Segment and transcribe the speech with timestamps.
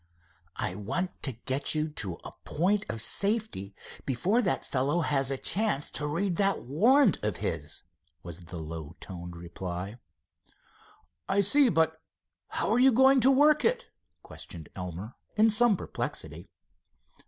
[0.55, 5.37] "I want to get you to a point of safety before that fellow has a
[5.37, 7.83] chance to read that warrant of his,"
[8.23, 9.99] was the low toned reply.
[11.29, 12.01] "I see; but
[12.47, 13.91] how are you going to work it?"
[14.23, 16.49] questioned Elmer, in some perplexity.